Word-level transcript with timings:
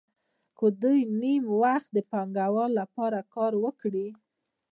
که 0.57 0.65
دوی 0.81 1.01
نیم 1.21 1.43
نور 1.47 1.57
وخت 1.63 1.87
د 1.93 1.97
پانګوال 2.11 2.71
لپاره 2.79 3.19
کار 3.35 3.53
وکړي 3.63 4.07